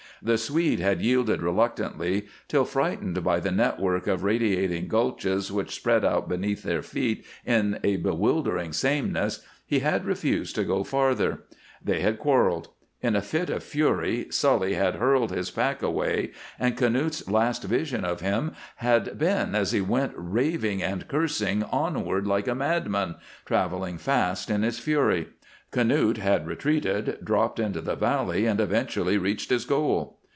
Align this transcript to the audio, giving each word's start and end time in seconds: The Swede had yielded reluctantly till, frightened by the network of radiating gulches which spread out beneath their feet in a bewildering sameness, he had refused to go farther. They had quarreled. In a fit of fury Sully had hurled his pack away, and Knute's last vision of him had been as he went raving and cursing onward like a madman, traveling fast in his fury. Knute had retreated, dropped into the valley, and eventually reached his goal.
The 0.23 0.37
Swede 0.37 0.79
had 0.79 1.01
yielded 1.01 1.41
reluctantly 1.41 2.27
till, 2.47 2.63
frightened 2.63 3.23
by 3.23 3.39
the 3.39 3.49
network 3.49 4.05
of 4.05 4.21
radiating 4.23 4.87
gulches 4.87 5.49
which 5.51 5.73
spread 5.73 6.05
out 6.05 6.29
beneath 6.29 6.61
their 6.61 6.83
feet 6.83 7.25
in 7.43 7.79
a 7.83 7.95
bewildering 7.97 8.71
sameness, 8.71 9.43
he 9.65 9.79
had 9.79 10.05
refused 10.05 10.53
to 10.57 10.63
go 10.63 10.83
farther. 10.83 11.39
They 11.83 12.01
had 12.01 12.19
quarreled. 12.19 12.67
In 13.01 13.15
a 13.15 13.21
fit 13.23 13.49
of 13.49 13.63
fury 13.63 14.27
Sully 14.29 14.75
had 14.75 14.97
hurled 14.97 15.31
his 15.31 15.49
pack 15.49 15.81
away, 15.81 16.33
and 16.59 16.77
Knute's 16.77 17.27
last 17.27 17.63
vision 17.63 18.05
of 18.05 18.19
him 18.21 18.51
had 18.75 19.17
been 19.17 19.55
as 19.55 19.71
he 19.71 19.81
went 19.81 20.13
raving 20.15 20.83
and 20.83 21.07
cursing 21.07 21.63
onward 21.63 22.27
like 22.27 22.47
a 22.47 22.53
madman, 22.53 23.15
traveling 23.43 23.97
fast 23.97 24.51
in 24.51 24.61
his 24.61 24.77
fury. 24.77 25.29
Knute 25.73 26.17
had 26.17 26.45
retreated, 26.47 27.17
dropped 27.23 27.57
into 27.57 27.79
the 27.79 27.95
valley, 27.95 28.45
and 28.45 28.59
eventually 28.59 29.17
reached 29.17 29.49
his 29.49 29.63
goal. 29.63 30.17